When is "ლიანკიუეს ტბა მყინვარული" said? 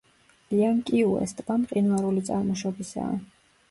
0.53-2.27